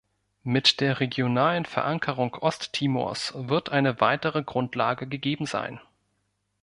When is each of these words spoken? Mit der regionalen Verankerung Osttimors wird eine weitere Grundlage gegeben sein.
Mit 0.41 0.79
der 0.81 0.99
regionalen 0.99 1.65
Verankerung 1.65 2.33
Osttimors 2.33 3.33
wird 3.35 3.69
eine 3.69 4.01
weitere 4.01 4.41
Grundlage 4.41 5.05
gegeben 5.05 5.45
sein. 5.45 5.79